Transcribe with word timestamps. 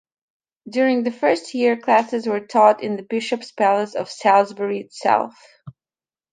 During 0.67 1.03
the 1.03 1.11
first 1.11 1.53
year, 1.53 1.77
classes 1.77 2.25
were 2.25 2.39
taught 2.39 2.81
in 2.81 2.95
the 2.95 3.03
bishop's 3.03 3.51
palace 3.51 3.93
of 3.93 4.09
Salisbury 4.09 4.79
itself. 4.79 5.35